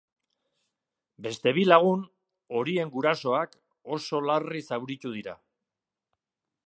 Beste 1.25 1.51
bi 1.57 1.65
lagun, 1.67 2.01
horien 2.61 2.93
gurasoak, 2.95 3.53
oso 3.99 4.23
larri 4.31 4.65
zauritu 4.71 5.13
dira. 5.19 5.37